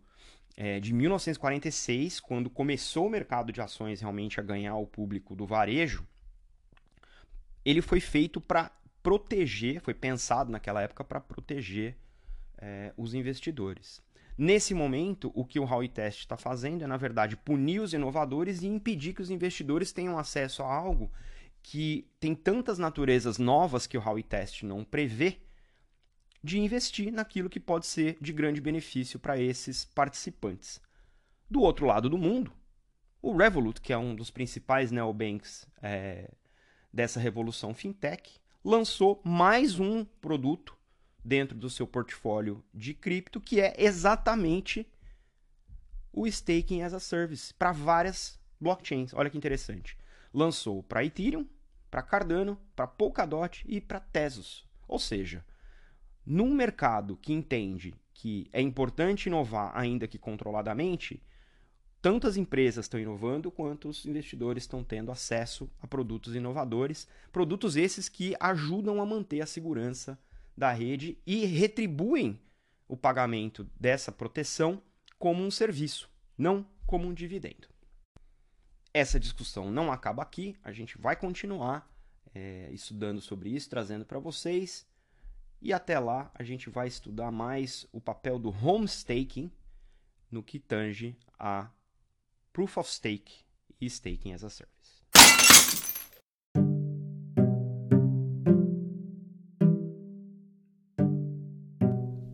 é, 0.57 0.79
de 0.79 0.93
1946, 0.93 2.19
quando 2.19 2.49
começou 2.49 3.07
o 3.07 3.09
mercado 3.09 3.51
de 3.51 3.61
ações 3.61 4.01
realmente 4.01 4.39
a 4.39 4.43
ganhar 4.43 4.75
o 4.75 4.85
público 4.85 5.35
do 5.35 5.45
varejo, 5.45 6.05
ele 7.63 7.81
foi 7.81 7.99
feito 7.99 8.41
para 8.41 8.71
proteger, 9.01 9.81
foi 9.81 9.93
pensado 9.93 10.51
naquela 10.51 10.81
época 10.81 11.03
para 11.03 11.21
proteger 11.21 11.95
é, 12.57 12.93
os 12.97 13.13
investidores. 13.13 14.01
Nesse 14.37 14.73
momento, 14.73 15.31
o 15.35 15.45
que 15.45 15.59
o 15.59 15.63
Howey 15.63 15.89
Test 15.89 16.19
está 16.19 16.37
fazendo 16.37 16.83
é, 16.83 16.87
na 16.87 16.97
verdade, 16.97 17.37
punir 17.37 17.79
os 17.79 17.93
inovadores 17.93 18.61
e 18.61 18.67
impedir 18.67 19.13
que 19.13 19.21
os 19.21 19.29
investidores 19.29 19.91
tenham 19.91 20.17
acesso 20.17 20.63
a 20.63 20.73
algo 20.73 21.11
que 21.63 22.07
tem 22.19 22.33
tantas 22.33 22.77
naturezas 22.77 23.37
novas 23.37 23.87
que 23.87 23.97
o 23.97 24.01
Howey 24.01 24.23
Test 24.23 24.63
não 24.63 24.83
prevê, 24.83 25.39
de 26.43 26.59
investir 26.59 27.11
naquilo 27.11 27.49
que 27.49 27.59
pode 27.59 27.85
ser 27.85 28.17
de 28.19 28.33
grande 28.33 28.59
benefício 28.59 29.19
para 29.19 29.39
esses 29.39 29.85
participantes. 29.85 30.81
Do 31.49 31.61
outro 31.61 31.85
lado 31.85 32.09
do 32.09 32.17
mundo, 32.17 32.51
o 33.21 33.35
Revolut, 33.35 33.79
que 33.79 33.93
é 33.93 33.97
um 33.97 34.15
dos 34.15 34.31
principais 34.31 34.91
neobanks 34.91 35.67
é, 35.81 36.31
dessa 36.91 37.19
revolução 37.19 37.73
fintech, 37.73 38.39
lançou 38.63 39.21
mais 39.23 39.79
um 39.79 40.03
produto 40.03 40.75
dentro 41.23 41.55
do 41.55 41.69
seu 41.69 41.85
portfólio 41.85 42.63
de 42.73 42.93
cripto, 42.93 43.39
que 43.39 43.61
é 43.61 43.75
exatamente 43.77 44.87
o 46.11 46.25
staking 46.25 46.81
as 46.81 46.93
a 46.93 46.99
service 46.99 47.53
para 47.53 47.71
várias 47.71 48.39
blockchains. 48.59 49.13
Olha 49.13 49.29
que 49.29 49.37
interessante. 49.37 49.97
Lançou 50.33 50.81
para 50.83 51.03
Ethereum, 51.03 51.45
para 51.89 52.01
Cardano, 52.01 52.57
para 52.75 52.87
Polkadot 52.87 53.65
e 53.67 53.81
para 53.81 53.99
Tezos. 53.99 54.65
Ou 54.87 54.99
seja, 54.99 55.45
num 56.25 56.53
mercado 56.53 57.17
que 57.17 57.33
entende 57.33 57.93
que 58.13 58.47
é 58.53 58.61
importante 58.61 59.27
inovar, 59.27 59.71
ainda 59.75 60.07
que 60.07 60.19
controladamente, 60.19 61.21
tanto 62.01 62.27
as 62.27 62.37
empresas 62.37 62.85
estão 62.85 62.99
inovando 62.99 63.51
quanto 63.51 63.89
os 63.89 64.05
investidores 64.05 64.63
estão 64.63 64.83
tendo 64.83 65.11
acesso 65.11 65.69
a 65.81 65.87
produtos 65.87 66.35
inovadores, 66.35 67.07
produtos 67.31 67.75
esses 67.75 68.07
que 68.07 68.35
ajudam 68.39 69.01
a 69.01 69.05
manter 69.05 69.41
a 69.41 69.45
segurança 69.45 70.19
da 70.55 70.71
rede 70.71 71.17
e 71.25 71.45
retribuem 71.45 72.39
o 72.87 72.95
pagamento 72.95 73.67
dessa 73.79 74.11
proteção 74.11 74.81
como 75.17 75.43
um 75.43 75.49
serviço, 75.49 76.09
não 76.37 76.65
como 76.85 77.07
um 77.07 77.13
dividendo. 77.13 77.70
Essa 78.93 79.17
discussão 79.17 79.71
não 79.71 79.89
acaba 79.89 80.21
aqui, 80.21 80.57
a 80.61 80.73
gente 80.73 80.97
vai 80.97 81.15
continuar 81.15 81.89
é, 82.35 82.69
estudando 82.73 83.21
sobre 83.21 83.49
isso, 83.49 83.69
trazendo 83.69 84.05
para 84.05 84.19
vocês. 84.19 84.85
E 85.61 85.71
até 85.71 85.97
lá 85.97 86.29
a 86.33 86.43
gente 86.43 86.69
vai 86.69 86.87
estudar 86.87 87.31
mais 87.31 87.87
o 87.93 88.01
papel 88.01 88.37
do 88.37 88.49
home 88.49 88.85
staking 88.85 89.49
no 90.29 90.43
que 90.43 90.59
tange 90.59 91.17
a 91.39 91.69
proof 92.51 92.77
of 92.77 92.91
stake 92.91 93.45
e 93.79 93.85
staking 93.85 94.33
as 94.33 94.43
a 94.43 94.49
service. 94.49 95.01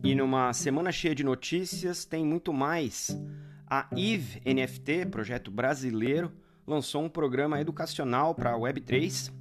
E 0.02 0.14
numa 0.14 0.52
semana 0.52 0.90
cheia 0.90 1.14
de 1.14 1.22
notícias, 1.22 2.04
tem 2.04 2.24
muito 2.24 2.52
mais. 2.52 3.16
A 3.64 3.88
EVE 3.94 4.40
NFT, 4.44 5.06
projeto 5.10 5.50
brasileiro, 5.50 6.32
lançou 6.68 7.02
um 7.02 7.08
programa 7.08 7.58
educacional 7.58 8.34
para 8.34 8.52
a 8.52 8.58
Web3. 8.58 9.32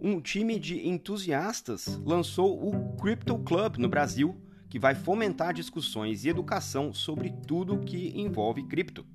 Um 0.00 0.20
time 0.20 0.58
de 0.58 0.88
entusiastas 0.88 2.00
lançou 2.04 2.68
o 2.68 2.96
Crypto 2.96 3.38
Club 3.38 3.76
no 3.76 3.88
Brasil, 3.88 4.36
que 4.68 4.76
vai 4.78 4.96
fomentar 4.96 5.54
discussões 5.54 6.24
e 6.24 6.28
educação 6.28 6.92
sobre 6.92 7.32
tudo 7.46 7.78
que 7.78 8.12
envolve 8.20 8.64
cripto. 8.64 9.06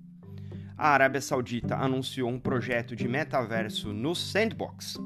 A 0.78 0.90
Arábia 0.90 1.20
Saudita 1.20 1.76
anunciou 1.76 2.30
um 2.30 2.40
projeto 2.40 2.96
de 2.96 3.10
metaverso 3.10 3.92
no 3.92 4.16
Sandbox. 4.16 4.98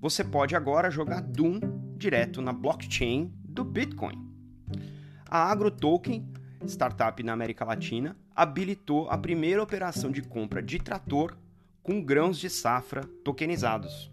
Você 0.00 0.24
pode 0.24 0.56
agora 0.56 0.90
jogar 0.90 1.20
Doom 1.20 1.60
direto 1.94 2.40
na 2.40 2.54
blockchain 2.54 3.30
do 3.44 3.62
Bitcoin. 3.62 4.18
A 5.28 5.50
AgroToken, 5.50 6.26
startup 6.66 7.22
na 7.22 7.34
América 7.34 7.66
Latina, 7.66 8.16
habilitou 8.34 9.10
a 9.10 9.18
primeira 9.18 9.62
operação 9.62 10.10
de 10.10 10.22
compra 10.22 10.62
de 10.62 10.78
trator 10.78 11.36
com 11.82 12.02
grãos 12.02 12.38
de 12.38 12.50
safra 12.50 13.02
tokenizados. 13.24 14.10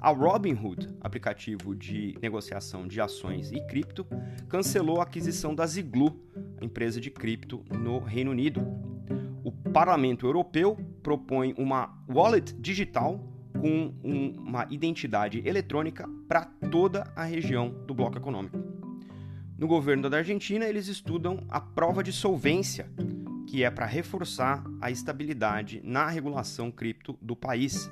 A 0.00 0.10
Robinhood, 0.10 0.88
aplicativo 1.00 1.74
de 1.74 2.16
negociação 2.20 2.86
de 2.86 3.00
ações 3.00 3.50
e 3.50 3.60
cripto, 3.66 4.06
cancelou 4.48 5.00
a 5.00 5.04
aquisição 5.04 5.54
da 5.54 5.66
Ziglu, 5.66 6.20
empresa 6.60 7.00
de 7.00 7.10
cripto 7.10 7.64
no 7.70 7.98
Reino 7.98 8.30
Unido. 8.30 8.60
O 9.42 9.50
Parlamento 9.50 10.26
Europeu 10.26 10.76
propõe 11.02 11.54
uma 11.56 11.98
wallet 12.08 12.54
digital 12.54 13.20
com 13.60 13.94
uma 14.04 14.66
identidade 14.70 15.42
eletrônica 15.46 16.08
para 16.28 16.44
toda 16.44 17.10
a 17.16 17.24
região 17.24 17.70
do 17.86 17.94
bloco 17.94 18.18
econômico. 18.18 18.58
No 19.58 19.66
governo 19.66 20.10
da 20.10 20.18
Argentina, 20.18 20.66
eles 20.66 20.86
estudam 20.86 21.42
a 21.48 21.58
prova 21.60 22.02
de 22.02 22.12
solvência, 22.12 22.90
que 23.46 23.62
é 23.62 23.70
para 23.70 23.86
reforçar 23.86 24.64
a 24.80 24.90
estabilidade 24.90 25.80
na 25.84 26.08
regulação 26.08 26.70
cripto 26.70 27.16
do 27.22 27.36
país. 27.36 27.90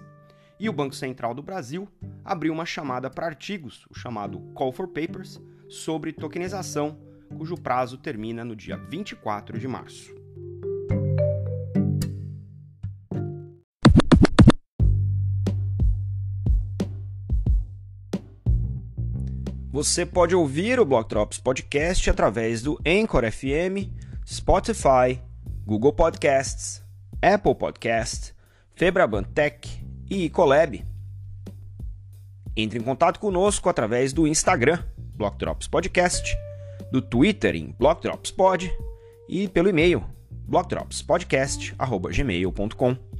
E 0.58 0.68
o 0.68 0.72
Banco 0.72 0.94
Central 0.94 1.34
do 1.34 1.42
Brasil 1.42 1.88
abriu 2.24 2.52
uma 2.52 2.66
chamada 2.66 3.08
para 3.08 3.26
artigos, 3.26 3.86
o 3.88 3.94
chamado 3.94 4.40
Call 4.54 4.72
for 4.72 4.88
Papers, 4.88 5.40
sobre 5.68 6.12
tokenização, 6.12 6.98
cujo 7.36 7.56
prazo 7.56 7.98
termina 7.98 8.44
no 8.44 8.54
dia 8.54 8.76
24 8.76 9.58
de 9.58 9.68
março. 9.68 10.14
Você 19.70 20.06
pode 20.06 20.36
ouvir 20.36 20.78
o 20.78 20.84
Block 20.84 21.08
Drops 21.08 21.38
Podcast 21.38 22.08
através 22.08 22.62
do 22.62 22.80
Anchor 22.86 23.28
FM, 23.28 23.90
Spotify, 24.24 25.20
Google 25.66 25.94
Podcasts, 25.94 26.84
Apple 27.22 27.54
Podcasts, 27.54 28.34
Febraban 28.74 29.22
Tech 29.22 29.66
e 30.10 30.28
Colab. 30.28 30.84
Entre 32.56 32.78
em 32.78 32.82
contato 32.82 33.18
conosco 33.18 33.68
através 33.68 34.12
do 34.12 34.24
Instagram, 34.26 34.78
Block 35.16 35.38
Drops 35.38 35.66
Podcast, 35.66 36.36
do 36.92 37.00
Twitter 37.00 37.56
em 37.56 37.74
Block 37.78 38.02
Drops 38.02 38.30
Pod 38.30 38.70
e 39.28 39.48
pelo 39.48 39.70
e-mail 39.70 40.04
blockdropspodcast@gmail.com. 40.46 43.13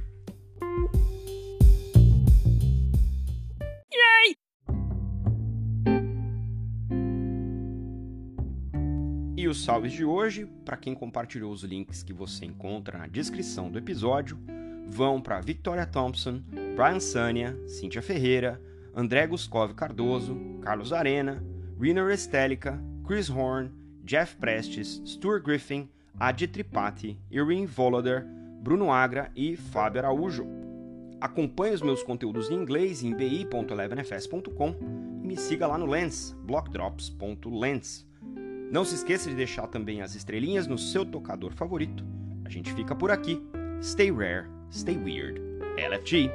os 9.55 9.63
salves 9.63 9.93
de 9.93 10.03
hoje, 10.03 10.45
para 10.65 10.75
quem 10.75 10.93
compartilhou 10.93 11.49
os 11.49 11.63
links 11.63 12.03
que 12.03 12.11
você 12.11 12.45
encontra 12.45 12.97
na 12.97 13.07
descrição 13.07 13.71
do 13.71 13.79
episódio, 13.79 14.37
vão 14.85 15.21
para 15.21 15.39
Victoria 15.39 15.85
Thompson, 15.85 16.41
Brian 16.75 16.99
Sania, 16.99 17.57
Cíntia 17.65 18.01
Ferreira, 18.01 18.61
André 18.93 19.25
Guscov 19.25 19.73
Cardoso, 19.73 20.37
Carlos 20.61 20.91
Arena, 20.91 21.41
Rina 21.79 22.05
Restelica, 22.05 22.77
Chris 23.07 23.29
Horn, 23.29 23.71
Jeff 24.03 24.35
Prestes, 24.35 25.01
Stuart 25.05 25.41
Griffin, 25.41 25.87
Adi 26.19 26.47
Tripathi, 26.47 27.17
Irene 27.31 27.65
Voloder, 27.65 28.25
Bruno 28.61 28.91
Agra 28.91 29.31
e 29.37 29.55
Fábio 29.55 30.01
Araújo. 30.01 30.45
Acompanhe 31.21 31.75
os 31.75 31.81
meus 31.81 32.03
conteúdos 32.03 32.49
em 32.49 32.55
inglês 32.55 33.03
em 33.03 33.15
bi.elevenfs.com 33.15 34.75
e 35.23 35.27
me 35.27 35.37
siga 35.37 35.65
lá 35.65 35.77
no 35.77 35.85
Lens, 35.85 36.35
blockdrops.lens. 36.43 38.05
Não 38.71 38.83
se 38.83 38.95
esqueça 38.95 39.29
de 39.29 39.35
deixar 39.35 39.67
também 39.67 40.01
as 40.01 40.15
estrelinhas 40.15 40.67
no 40.67 40.77
seu 40.77 41.05
tocador 41.05 41.53
favorito. 41.53 42.03
A 42.43 42.49
gente 42.49 42.73
fica 42.73 42.95
por 42.95 43.11
aqui. 43.11 43.41
Stay 43.81 44.11
rare, 44.11 44.47
stay 44.71 44.97
weird. 44.97 45.41
LFG. 45.77 46.31